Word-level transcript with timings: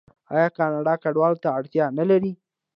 آیا 0.35 0.47
کاناډا 0.57 0.93
کډوالو 1.03 1.41
ته 1.43 1.49
اړتیا 1.57 1.85
نلري؟ 1.97 2.31